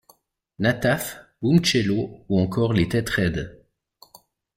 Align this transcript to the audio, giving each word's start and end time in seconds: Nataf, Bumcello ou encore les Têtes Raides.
Nataf, 0.57 1.19
Bumcello 1.43 2.25
ou 2.27 2.39
encore 2.39 2.73
les 2.73 2.87
Têtes 2.89 3.11
Raides. 3.11 3.51